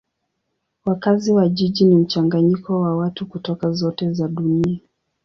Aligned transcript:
Wakazi 0.85 1.31
wa 1.31 1.49
jiji 1.49 1.85
ni 1.85 1.95
mchanganyiko 1.95 2.81
wa 2.81 2.97
watu 2.97 3.25
kutoka 3.25 3.71
zote 3.71 4.13
za 4.13 4.27
dunia. 4.27 4.79